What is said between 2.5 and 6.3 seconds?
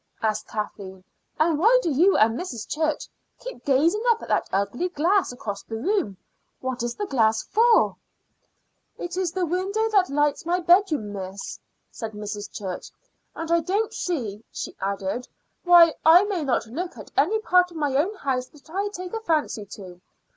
Church keep gazing up at that ugly glass across the room?